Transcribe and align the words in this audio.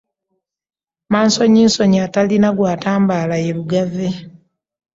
Mansonyisonyi 1.11 1.97
atalina 2.05 2.49
gw'atambaala 2.57 3.35
ye 3.43 3.51
Lugave 3.57 4.09